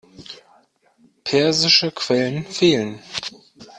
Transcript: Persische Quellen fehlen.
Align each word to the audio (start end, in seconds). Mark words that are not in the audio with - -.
Persische 1.23 1.91
Quellen 1.91 2.43
fehlen. 2.47 2.99